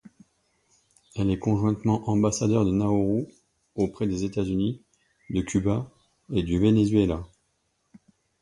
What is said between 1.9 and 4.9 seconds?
ambassadeur de Nauru auprès des États-Unis,